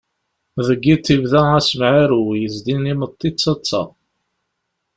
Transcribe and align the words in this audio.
Deg 0.67 0.81
yiḍ 0.85 1.03
yebda 1.11 1.41
asemɛirew 1.57 2.27
yezdin 2.41 2.89
imeṭṭi 2.91 3.29
d 3.31 3.35
taḍṣa. 3.39 3.83